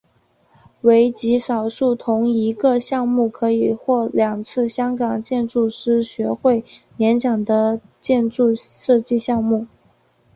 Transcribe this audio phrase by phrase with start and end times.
[0.81, 6.65] 为极少数同一个项目可以获两次香港建筑师学会
[6.97, 9.67] 年奖的建筑设计项目。